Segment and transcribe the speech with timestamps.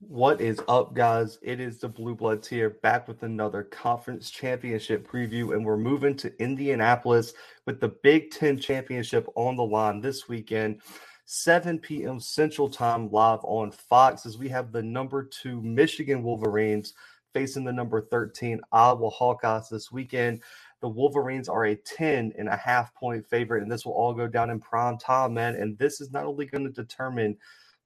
[0.00, 1.40] What is up, guys?
[1.42, 6.14] It is the Blue Bloods here, back with another conference championship preview, and we're moving
[6.18, 7.32] to Indianapolis
[7.66, 10.82] with the Big Ten championship on the line this weekend,
[11.24, 12.20] 7 p.m.
[12.20, 16.94] Central Time, live on Fox, as we have the number two Michigan Wolverines
[17.34, 20.44] facing the number 13 Iowa Hawkeyes this weekend.
[20.80, 24.28] The Wolverines are a 10 and a half point favorite, and this will all go
[24.28, 25.56] down in prime time, man.
[25.56, 27.36] And this is not only going to determine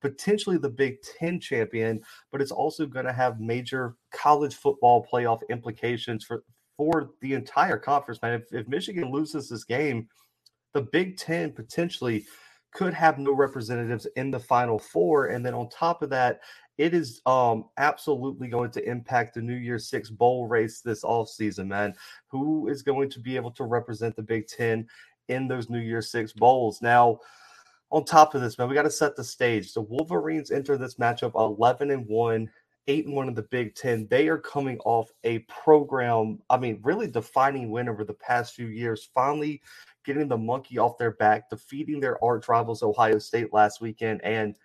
[0.03, 5.41] potentially the Big Ten champion, but it's also going to have major college football playoff
[5.49, 6.45] implications for
[6.77, 8.21] for the entire conference.
[8.23, 10.09] Man, if, if Michigan loses this game,
[10.75, 12.25] the Big Ten potentially
[12.75, 16.41] could have no representatives in the Final Four, and then on top of that,
[16.79, 21.29] it is um absolutely going to impact the New Year Six bowl race this off
[21.29, 21.95] season, man.
[22.29, 24.89] Who is going to be able to represent the Big Ten
[25.29, 26.83] in those New Year Six bowls?
[26.83, 27.21] Now,
[27.93, 29.75] on top of this, man, we got to set the stage.
[29.75, 32.51] The Wolverines enter this matchup 11 and 1,
[32.89, 34.09] 8 and 1 in the Big Ten.
[34.09, 38.69] They are coming off a program, I mean, really defining win over the past few
[38.69, 39.61] years, finally
[40.07, 44.23] getting the monkey off their back, defeating their arch rivals Ohio State last weekend.
[44.25, 44.57] And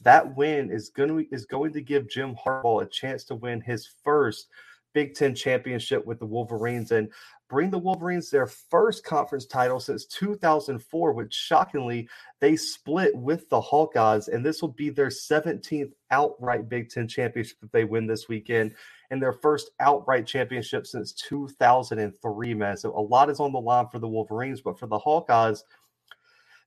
[0.00, 3.60] that win is going to is going to give Jim Harbaugh a chance to win
[3.60, 4.48] his first
[4.92, 6.92] Big Ten championship with the Wolverines.
[6.92, 7.10] And
[7.48, 12.08] bring the Wolverines their first conference title since 2004, which shockingly
[12.40, 17.58] they split with the Hawkeyes, and this will be their 17th outright Big Ten championship
[17.62, 18.74] if they win this weekend,
[19.10, 22.54] and their first outright championship since 2003.
[22.54, 25.62] Man, so a lot is on the line for the Wolverines, but for the Hawkeyes,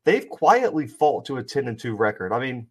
[0.03, 2.31] they've quietly fought to a 10 and 2 record.
[2.31, 2.67] I mean,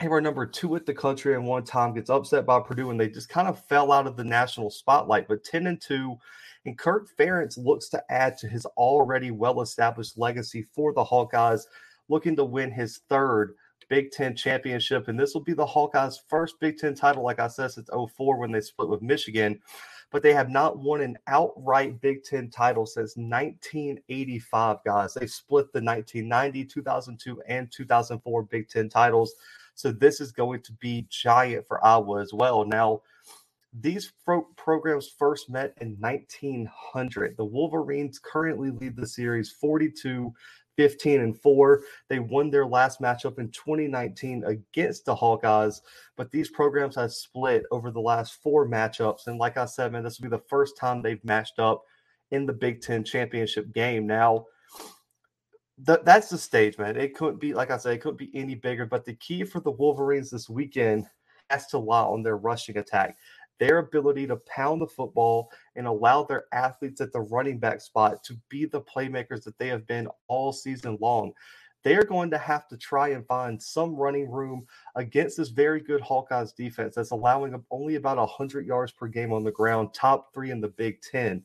[0.00, 2.98] they were number two at the country and one time gets upset by Purdue and
[2.98, 5.28] they just kind of fell out of the national spotlight.
[5.28, 6.16] But 10 and 2
[6.66, 11.62] and Kirk Ferentz looks to add to his already well established legacy for the Hawkeyes,
[12.08, 13.54] looking to win his third
[13.88, 15.08] Big Ten championship.
[15.08, 18.38] And this will be the Hawkeyes' first Big Ten title, like I said, since 04
[18.38, 19.60] when they split with Michigan.
[20.10, 25.14] But they have not won an outright Big Ten title since 1985, guys.
[25.14, 29.34] They split the 1990, 2002, and 2004 Big Ten titles.
[29.74, 32.64] So this is going to be giant for Iowa as well.
[32.64, 33.02] Now,
[33.80, 37.36] these pro- programs first met in 1900.
[37.36, 40.32] The Wolverines currently lead the series 42
[40.76, 41.82] 15 and 4.
[42.08, 45.80] They won their last matchup in 2019 against the Hawkeyes,
[46.16, 49.26] but these programs have split over the last four matchups.
[49.26, 51.84] And like I said, man, this will be the first time they've matched up
[52.30, 54.06] in the Big Ten championship game.
[54.06, 54.46] Now,
[55.86, 56.96] th- that's the stage, man.
[56.96, 58.86] It couldn't be, like I said, it couldn't be any bigger.
[58.86, 61.06] But the key for the Wolverines this weekend
[61.50, 63.16] has to lie on their rushing attack
[63.58, 68.22] their ability to pound the football and allow their athletes at the running back spot
[68.24, 71.32] to be the playmakers that they have been all season long.
[71.82, 76.00] They're going to have to try and find some running room against this very good
[76.00, 80.32] Hawkeyes defense that's allowing them only about 100 yards per game on the ground, top
[80.32, 81.42] three in the Big Ten.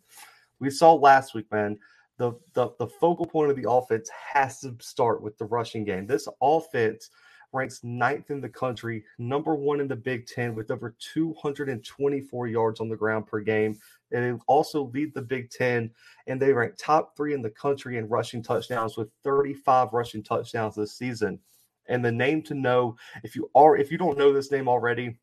[0.60, 1.78] We saw last week, man,
[2.20, 6.06] the, the, the focal point of the offense has to start with the rushing game.
[6.06, 7.10] This offense–
[7.52, 12.80] ranks ninth in the country, number one in the Big Ten with over 224 yards
[12.80, 13.78] on the ground per game.
[14.12, 15.92] And they also lead the Big Ten,
[16.28, 20.76] and they rank top three in the country in rushing touchdowns with 35 rushing touchdowns
[20.76, 21.40] this season.
[21.88, 25.18] And the name to know, if you are if you don't know this name already,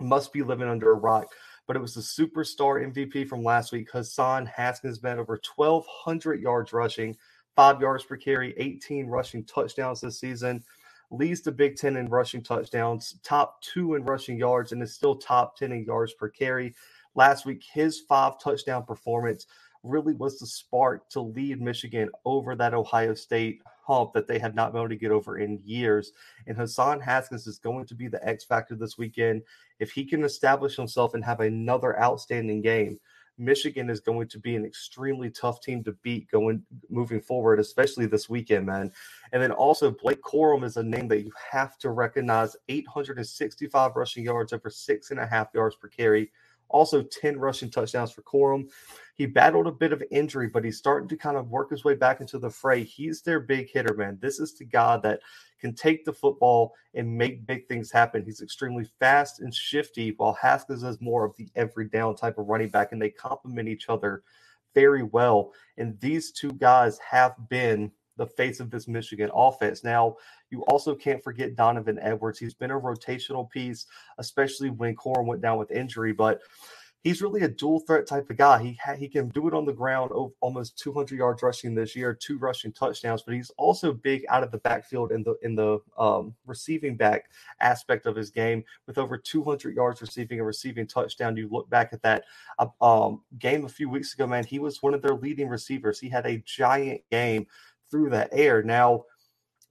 [0.00, 1.26] must be living under a rock.
[1.68, 6.72] But it was the superstar MVP from last week, Hassan Haskins, been over 1,200 yards
[6.72, 7.16] rushing,
[7.54, 10.64] five yards per carry, 18 rushing touchdowns this season
[11.10, 15.16] leads the Big Ten in rushing touchdowns, top two in rushing yards, and is still
[15.16, 16.74] top 10 in yards per carry.
[17.14, 19.46] Last week, his five touchdown performance
[19.82, 24.54] really was the spark to lead Michigan over that Ohio State hump that they had
[24.54, 26.12] not been able to get over in years.
[26.46, 29.42] And Hassan Haskins is going to be the X factor this weekend.
[29.80, 33.00] If he can establish himself and have another outstanding game,
[33.38, 38.06] Michigan is going to be an extremely tough team to beat going moving forward, especially
[38.06, 38.90] this weekend, man.
[39.32, 42.56] And then also Blake Corum is a name that you have to recognize.
[42.68, 46.30] 865 rushing yards over six and a half yards per carry.
[46.68, 48.68] Also 10 rushing touchdowns for Corum.
[49.14, 51.94] He battled a bit of injury, but he's starting to kind of work his way
[51.94, 52.84] back into the fray.
[52.84, 54.18] He's their big hitter, man.
[54.20, 55.20] This is the guy that
[55.60, 58.24] can take the football and make big things happen.
[58.24, 62.46] He's extremely fast and shifty, while Haskins is more of the every down type of
[62.46, 64.22] running back, and they complement each other
[64.74, 65.52] very well.
[65.76, 69.82] And these two guys have been the face of this Michigan offense.
[69.82, 70.16] Now,
[70.50, 72.38] you also can't forget Donovan Edwards.
[72.38, 73.86] He's been a rotational piece,
[74.18, 76.40] especially when Corum went down with injury, but
[77.02, 78.62] he's really a dual threat type of guy.
[78.62, 80.10] He ha- he can do it on the ground,
[80.40, 83.22] almost 200 yards rushing this year, two rushing touchdowns.
[83.22, 87.30] But he's also big out of the backfield in the in the um, receiving back
[87.60, 91.36] aspect of his game, with over 200 yards receiving a receiving touchdown.
[91.36, 92.24] You look back at that
[92.58, 94.44] uh, um, game a few weeks ago, man.
[94.44, 96.00] He was one of their leading receivers.
[96.00, 97.46] He had a giant game
[97.90, 98.62] through the air.
[98.62, 99.04] Now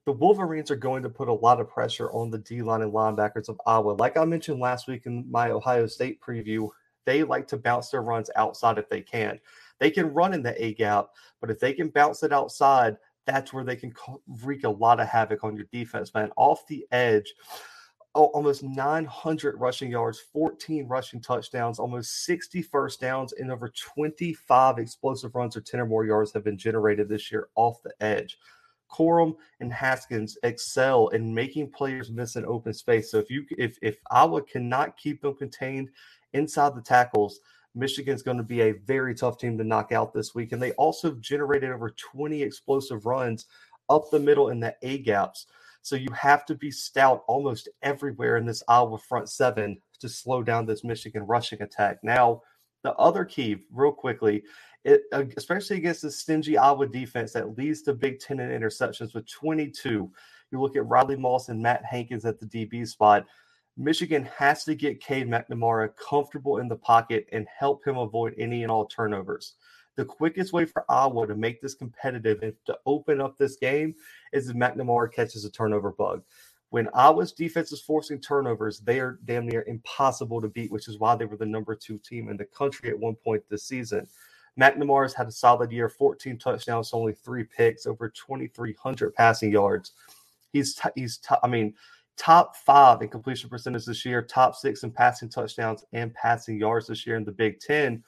[0.06, 2.92] the Wolverines are going to put a lot of pressure on the D line and
[2.92, 3.90] linebackers of Iowa.
[3.90, 6.68] Like I mentioned last week in my Ohio State preview,
[7.04, 9.38] they like to bounce their runs outside if they can.
[9.78, 11.08] They can run in the A gap,
[11.40, 13.92] but if they can bounce it outside, that's where they can
[14.42, 16.30] wreak a lot of havoc on your defense, man.
[16.36, 17.32] Off the edge,
[18.18, 24.78] oh, almost 900 rushing yards, 14 rushing touchdowns, almost 60 first downs, and over 25
[24.78, 28.36] explosive runs or 10 or more yards have been generated this year off the edge.
[28.90, 33.10] Corum and Haskins excel in making players miss an open space.
[33.10, 35.90] So if you if if Iowa cannot keep them contained
[36.32, 37.38] inside the tackles,
[37.74, 40.52] Michigan's going to be a very tough team to knock out this week.
[40.52, 43.46] And they also generated over 20 explosive runs
[43.88, 45.46] up the middle in the A gaps.
[45.82, 50.42] So you have to be stout almost everywhere in this Iowa front seven to slow
[50.42, 51.98] down this Michigan rushing attack.
[52.02, 52.42] Now,
[52.82, 54.42] the other key, real quickly,
[54.84, 59.14] it, uh, especially against the stingy Iowa defense that leads to Big Ten in interceptions
[59.14, 60.10] with 22.
[60.50, 63.26] You look at Riley Moss and Matt Hankins at the DB spot.
[63.76, 68.62] Michigan has to get Cade McNamara comfortable in the pocket and help him avoid any
[68.62, 69.54] and all turnovers.
[69.98, 73.96] The quickest way for Iowa to make this competitive and to open up this game
[74.32, 76.22] is if McNamara catches a turnover bug.
[76.70, 81.00] When Iowa's defense is forcing turnovers, they are damn near impossible to beat, which is
[81.00, 84.06] why they were the number two team in the country at one point this season.
[84.56, 89.94] McNamara's had a solid year 14 touchdowns, only three picks, over 2,300 passing yards.
[90.52, 91.74] He's, t- he's t- I mean,
[92.16, 96.86] top five in completion percentage this year, top six in passing touchdowns and passing yards
[96.86, 98.04] this year in the Big Ten.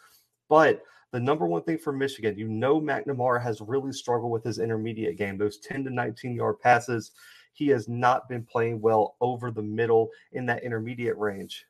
[0.48, 4.58] But the number one thing for Michigan, you know, McNamara has really struggled with his
[4.58, 7.12] intermediate game, those 10 to 19 yard passes.
[7.52, 11.66] He has not been playing well over the middle in that intermediate range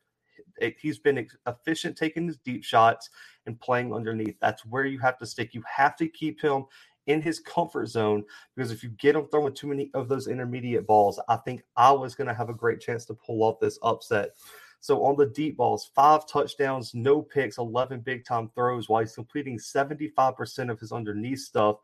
[0.79, 3.09] he's been efficient taking his deep shots
[3.45, 4.35] and playing underneath.
[4.39, 5.53] That's where you have to stick.
[5.53, 6.65] You have to keep him
[7.07, 8.23] in his comfort zone
[8.55, 12.15] because if you get him throwing too many of those intermediate balls, I think Iowa's
[12.15, 14.31] going to have a great chance to pull off this upset.
[14.81, 19.15] So on the deep balls, five touchdowns, no picks, 11 big time throws while he's
[19.15, 21.77] completing 75% of his underneath stuff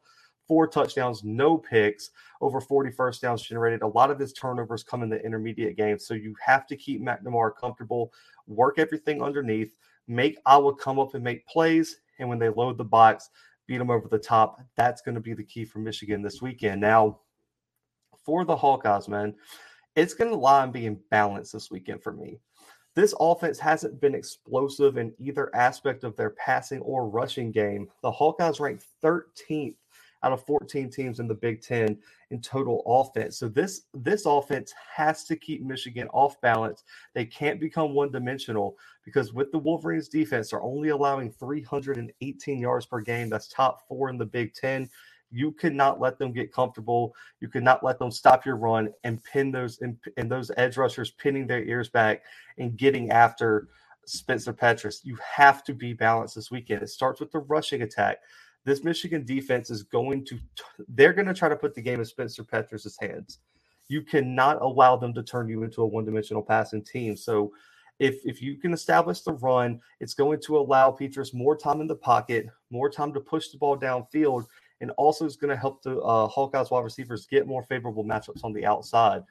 [0.48, 2.12] four touchdowns, no picks,
[2.42, 3.82] over 40 first downs generated.
[3.82, 6.00] A lot of his turnovers come in the intermediate game.
[6.00, 8.14] So you have to keep McNamara comfortable,
[8.48, 9.76] work everything underneath,
[10.08, 11.98] make Iowa come up and make plays.
[12.20, 13.30] And when they load the box,
[13.68, 14.62] beat them over the top.
[14.76, 16.82] That's going to be the key for Michigan this weekend.
[16.82, 17.20] Now,
[18.26, 19.36] for the Hawkeyes, man,
[19.96, 22.40] it's going to lie on being balanced this weekend for me.
[22.98, 27.88] This offense hasn't been explosive in either aspect of their passing or rushing game.
[28.02, 29.76] The Hawkeyes ranked 13th
[30.24, 32.00] out of 14 teams in the Big Ten
[32.32, 33.38] in total offense.
[33.38, 36.86] So this this offense has to keep Michigan off balance.
[37.14, 42.88] They can't become one dimensional because with the Wolverines defense, they're only allowing 318 yards
[42.88, 43.30] per game.
[43.30, 44.90] That's top four in the Big Ten.
[45.32, 47.14] You cannot let them get comfortable.
[47.40, 51.12] You cannot let them stop your run and pin those and, and those edge rushers
[51.12, 52.24] pinning their ears back
[52.58, 53.68] and getting after
[54.06, 55.04] Spencer Petras.
[55.04, 56.82] You have to be balanced this weekend.
[56.82, 58.20] It starts with the rushing attack
[58.68, 60.38] this Michigan defense is going to
[60.90, 63.40] they're going to try to put the game in Spencer Petras' hands.
[63.88, 67.16] You cannot allow them to turn you into a one-dimensional passing team.
[67.16, 67.54] So
[68.00, 71.88] if if you can establish the run, it's going to allow Petras more time in
[71.88, 74.46] the pocket, more time to push the ball downfield,
[74.82, 78.44] and also is going to help the uh, Hawkeyes wide receivers get more favorable matchups
[78.44, 79.24] on the outside.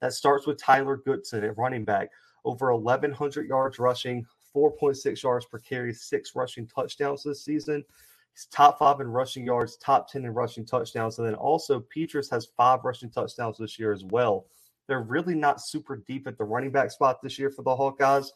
[0.00, 2.10] That starts with Tyler Goodson at running back,
[2.44, 7.84] over 1,100 yards rushing, 4.6 yards per carry, six rushing touchdowns this season.
[8.32, 11.18] He's top five in rushing yards, top 10 in rushing touchdowns.
[11.18, 14.46] And then also, Petras has five rushing touchdowns this year as well.
[14.86, 18.30] They're really not super deep at the running back spot this year for the Hawkeyes.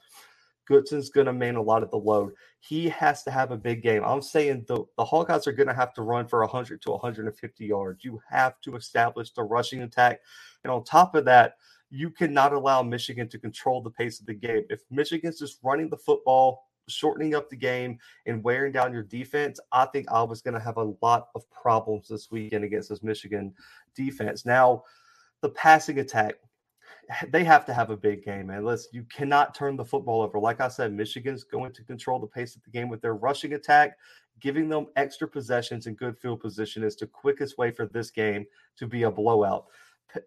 [0.70, 2.32] Goodson's going to man a lot of the load.
[2.60, 4.02] He has to have a big game.
[4.04, 7.66] I'm saying the, the Hawkeyes are going to have to run for 100 to 150
[7.66, 8.04] yards.
[8.04, 10.20] You have to establish the rushing attack.
[10.62, 11.56] And on top of that,
[11.90, 14.64] you cannot allow Michigan to control the pace of the game.
[14.70, 19.60] If Michigan's just running the football shortening up the game and wearing down your defense,
[19.72, 23.54] I think Iowa's going to have a lot of problems this weekend against this Michigan
[23.94, 24.44] defense.
[24.44, 24.82] Now,
[25.40, 26.34] the passing attack,
[27.30, 28.64] they have to have a big game, man.
[28.64, 30.38] Listen, you cannot turn the football over.
[30.38, 33.54] Like I said, Michigan's going to control the pace of the game with their rushing
[33.54, 33.96] attack.
[34.40, 38.44] Giving them extra possessions and good field position is the quickest way for this game
[38.76, 39.66] to be a blowout.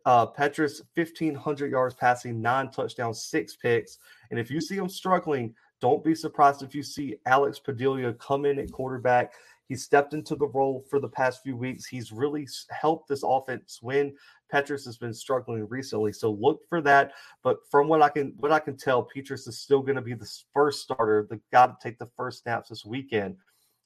[0.05, 3.99] Uh, Petras, 1,500 yards passing, nine touchdowns, six picks.
[4.31, 8.45] And if you see him struggling, Don't be surprised if you see Alex Padilla come
[8.45, 9.33] in at quarterback.
[9.67, 11.85] He stepped into the role for the past few weeks.
[11.85, 14.15] He's really helped this offense win.
[14.53, 17.11] Petras has been struggling recently, so look for that.
[17.43, 20.13] But from what I can what I can tell, Petras is still going to be
[20.13, 23.35] the first starter, the guy to take the first snaps this weekend.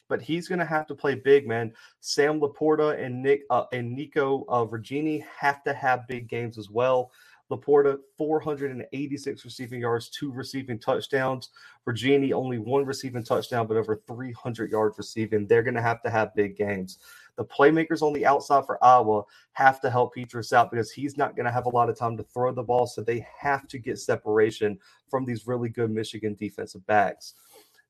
[0.08, 1.72] But he's going to have to play big, man.
[2.02, 6.70] Sam LaPorta and Nick uh, and Nico uh, Ragaini have to have big games as
[6.70, 7.12] well.
[7.52, 11.50] LaPorta, 486 receiving yards, two receiving touchdowns.
[11.88, 15.46] Ragaini, only one receiving touchdown, but over 300 yards receiving.
[15.46, 17.00] They're going to have to have big games.
[17.38, 21.36] The playmakers on the outside for Iowa have to help Petras out because he's not
[21.36, 22.88] going to have a lot of time to throw the ball.
[22.88, 24.80] So they have to get separation
[25.10, 27.34] from these really good Michigan defensive backs.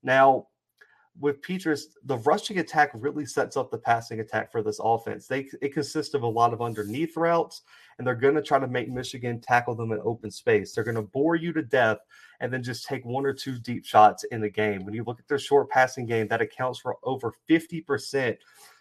[0.02, 0.48] Now,
[1.20, 5.26] with Petras, the rushing attack really sets up the passing attack for this offense.
[5.26, 7.62] They it consists of a lot of underneath routes,
[7.98, 10.72] and they're going to try to make Michigan tackle them in open space.
[10.72, 11.98] They're going to bore you to death,
[12.40, 14.84] and then just take one or two deep shots in the game.
[14.84, 18.38] When you look at their short passing game, that accounts for over fifty percent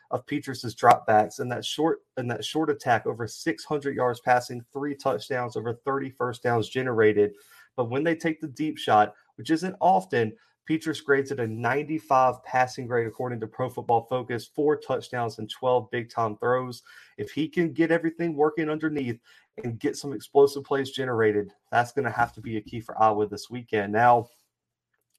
[0.10, 4.64] of Petras's dropbacks, and that short and that short attack over six hundred yards passing,
[4.72, 7.34] three touchdowns, over 30 first downs generated.
[7.76, 10.34] But when they take the deep shot, which isn't often
[10.72, 15.50] Petras grades at a 95 passing grade according to Pro Football Focus, four touchdowns and
[15.50, 16.84] 12 big time throws.
[17.18, 19.20] If he can get everything working underneath
[19.66, 23.02] and get some explosive plays generated, that's going to have to be a key for
[23.02, 23.92] Iowa this weekend.
[23.92, 24.30] Now,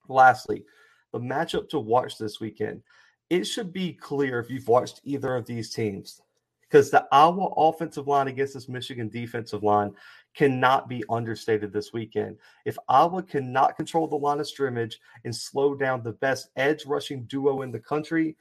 [0.08, 0.64] lastly,
[1.12, 2.82] the matchup to watch this weekend.
[3.28, 6.22] It should be clear if you've watched either of these teams
[6.62, 9.92] because the Iowa offensive line against this Michigan defensive line
[10.34, 12.36] cannot be understated this weekend.
[12.64, 17.24] If Iowa cannot control the line of scrimmage and slow down the best edge rushing
[17.24, 18.36] duo in the country,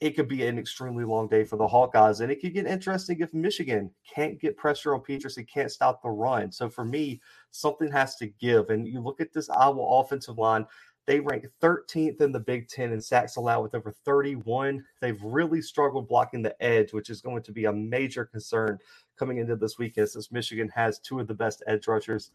[0.00, 2.20] it could be an extremely long day for the Hawkeyes.
[2.20, 6.02] And it could get interesting if Michigan can't get pressure on Petras and can't stop
[6.02, 6.50] the run.
[6.50, 7.20] So for me,
[7.52, 8.70] something has to give.
[8.70, 10.66] And you look at this Iowa offensive line,
[11.06, 14.84] they rank 13th in the Big Ten in sacks allowed with over 31.
[15.00, 18.78] They've really struggled blocking the edge, which is going to be a major concern
[19.18, 22.30] coming into this weekend since Michigan has two of the best edge rushers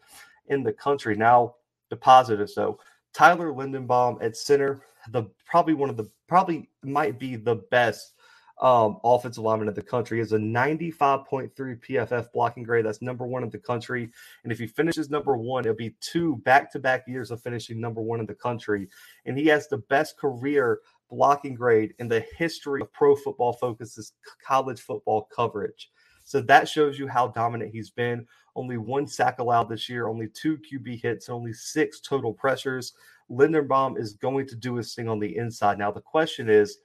[0.48, 1.16] in the country.
[1.16, 1.56] Now,
[1.90, 2.80] the positives, though.
[3.14, 4.82] Tyler Linderbaum at center,
[5.12, 8.16] the probably one of the probably might be the best
[8.62, 10.20] um, offensive lineman in the country.
[10.20, 12.86] Is a 95.3 PFF blocking grade.
[12.86, 14.10] That's number one in the country.
[14.44, 17.80] And if he finishes number one, it'll be two back to back years of finishing
[17.80, 18.88] number one in the country.
[19.26, 24.14] And he has the best career blocking grade in the history of pro football focuses
[24.46, 25.90] college football coverage.
[26.24, 28.28] So that shows you how dominant he's been.
[28.56, 32.94] Only one sack allowed this year, only two QB hits, only six total pressures.
[33.32, 35.78] Linderbaum is going to do his thing on the inside.
[35.78, 36.80] Now, the question is,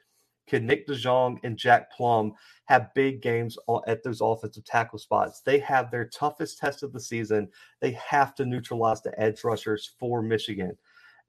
[0.46, 2.32] can Nick DeJong and Jack Plumb
[2.66, 3.56] have big games
[3.87, 5.40] at those offensive tackle spots?
[5.40, 7.49] They have their toughest test of the season.
[7.80, 10.76] They have to neutralize the edge rushers for Michigan.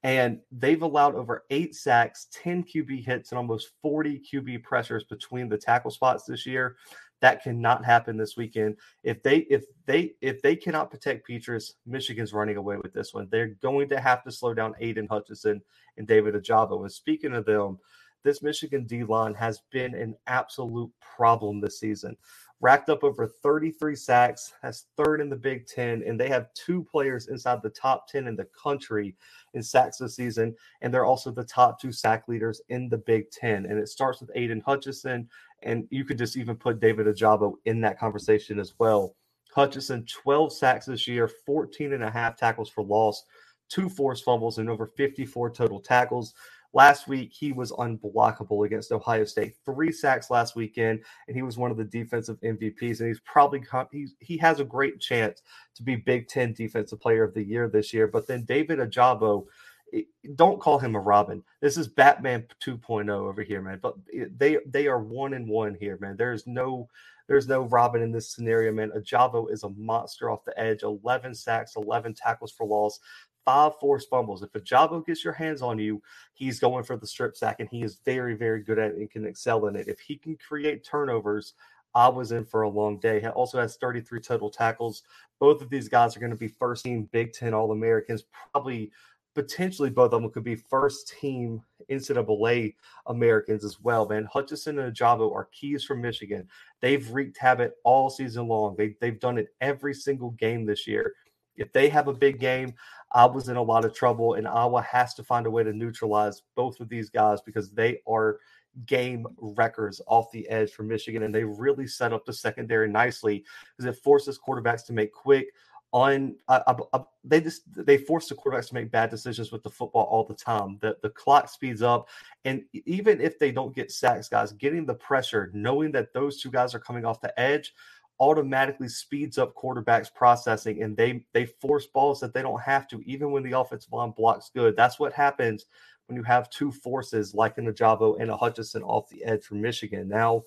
[0.03, 5.47] And they've allowed over eight sacks, 10 QB hits, and almost 40 QB pressures between
[5.47, 6.75] the tackle spots this year.
[7.21, 8.75] That cannot happen this weekend.
[9.03, 13.29] If they if they if they cannot protect Petras, Michigan's running away with this one.
[13.31, 15.61] They're going to have to slow down Aidan Hutchinson
[15.95, 16.81] and David Ojabo.
[16.81, 17.79] And speaking of them,
[18.23, 22.17] this Michigan D line has been an absolute problem this season.
[22.61, 26.81] Racked up over 33 sacks, has third in the Big Ten, and they have two
[26.89, 29.17] players inside the top 10 in the country
[29.53, 30.55] in sacks this season.
[30.81, 33.65] And they're also the top two sack leaders in the Big Ten.
[33.65, 35.27] And it starts with Aidan Hutchinson,
[35.61, 39.15] and you could just even put David Ojabo in that conversation as well.
[39.53, 43.25] Hutchinson, 12 sacks this year, 14 and a half tackles for loss,
[43.67, 46.33] two forced fumbles, and over 54 total tackles.
[46.73, 49.55] Last week, he was unblockable against Ohio State.
[49.63, 52.99] Three sacks last weekend, and he was one of the defensive MVPs.
[52.99, 55.43] And he's probably he's, he has a great chance
[55.75, 58.07] to be Big Ten Defensive Player of the Year this year.
[58.07, 59.45] But then David Ojabo
[59.93, 60.01] eh,
[60.35, 61.43] don't call him a Robin.
[61.61, 63.79] This is Batman 2.0 over here, man.
[63.79, 66.17] But eh, they they are one and one here, man.
[66.17, 66.89] There's no
[67.27, 68.91] there's no Robin in this scenario, man.
[68.97, 70.83] Ojabo is a monster off the edge.
[70.83, 72.99] 11 sacks, 11 tackles for loss,
[73.45, 74.43] five forced fumbles.
[74.43, 76.01] If Ojabo gets your hands on you,
[76.33, 79.09] he's going for the strip sack, and he is very, very good at it and
[79.09, 79.87] can excel in it.
[79.87, 81.53] If he can create turnovers,
[81.95, 83.19] Iowa's in for a long day.
[83.19, 85.03] He also has 33 total tackles.
[85.39, 88.23] Both of these guys are going to be first team Big Ten All Americans.
[88.51, 88.91] Probably,
[89.35, 92.75] potentially, both of them could be first team NCAA
[93.07, 94.07] Americans as well.
[94.07, 96.47] Man, Hutchinson and Ojabo are keys from Michigan.
[96.81, 98.75] They've wreaked havoc all season long.
[98.75, 101.13] They, they've done it every single game this year.
[101.55, 102.73] If they have a big game,
[103.11, 106.41] Iowa's in a lot of trouble, and Iowa has to find a way to neutralize
[106.55, 108.39] both of these guys because they are
[108.87, 113.43] game wreckers off the edge for Michigan, and they really set up the secondary nicely
[113.77, 115.47] because it forces quarterbacks to make quick,
[115.93, 119.69] on I, I, they just they force the quarterbacks to make bad decisions with the
[119.69, 120.79] football all the time.
[120.81, 122.09] The the clock speeds up,
[122.45, 126.49] and even if they don't get sacks, guys, getting the pressure, knowing that those two
[126.49, 127.75] guys are coming off the edge,
[128.19, 133.01] automatically speeds up quarterbacks processing, and they they force balls that they don't have to,
[133.01, 134.75] even when the offensive line blocks good.
[134.75, 135.65] That's what happens
[136.07, 139.61] when you have two forces like an Ojabo and a Hutchinson off the edge from
[139.61, 140.07] Michigan.
[140.07, 140.43] Now,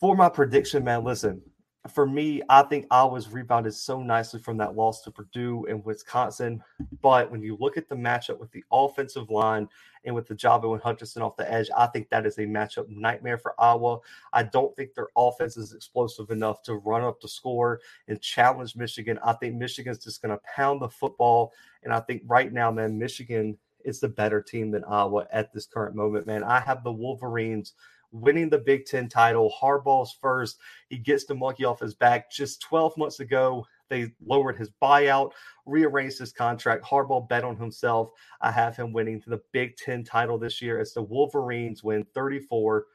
[0.00, 1.42] for my prediction, man, listen,
[1.90, 6.62] for me, I think Iowa's rebounded so nicely from that loss to Purdue and Wisconsin.
[7.02, 9.68] But when you look at the matchup with the offensive line
[10.04, 12.88] and with the Ojabo and Hutchinson off the edge, I think that is a matchup
[12.88, 13.98] nightmare for Iowa.
[14.32, 18.76] I don't think their offense is explosive enough to run up the score and challenge
[18.76, 19.18] Michigan.
[19.22, 21.52] I think Michigan's just going to pound the football.
[21.82, 25.66] And I think right now, man, Michigan is the better team than Iowa at this
[25.66, 26.42] current moment, man.
[26.42, 27.74] I have the Wolverines
[28.14, 29.52] winning the Big Ten title.
[29.60, 30.58] Harbaugh's first.
[30.88, 32.30] He gets the monkey off his back.
[32.30, 35.32] Just 12 months ago, they lowered his buyout,
[35.66, 36.84] rearranged his contract.
[36.84, 38.10] Harbaugh bet on himself.
[38.40, 42.86] I have him winning the Big Ten title this year as the Wolverines win 34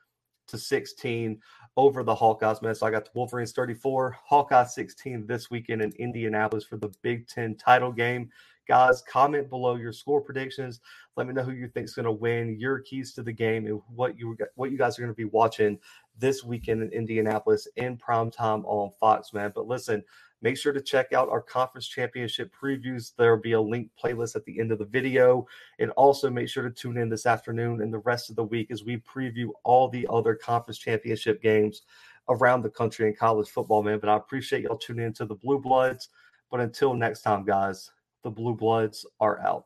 [0.48, 1.40] to 16
[1.78, 2.74] over the Hawkeyes, man.
[2.74, 7.28] So I got the Wolverines 34, Hawkeyes 16 this weekend in Indianapolis for the Big
[7.28, 8.30] Ten title game.
[8.70, 10.80] Guys, comment below your score predictions.
[11.18, 13.66] Let me know who you think is going to win, your keys to the game,
[13.66, 15.80] and what you what you guys are going to be watching
[16.20, 19.52] this weekend in Indianapolis in prime time on Fox, man.
[19.56, 20.04] But listen,
[20.44, 23.16] make sure to check out our conference championship previews.
[23.18, 25.48] There will be a link playlist at the end of the video.
[25.80, 28.70] And also make sure to tune in this afternoon and the rest of the week
[28.70, 31.82] as we preview all the other conference championship games
[32.30, 33.98] around the country in college football, man.
[33.98, 36.10] But I appreciate y'all tuning in to the Blue Bloods.
[36.52, 37.90] But until next time, guys,
[38.24, 39.66] the Blue Bloods are out.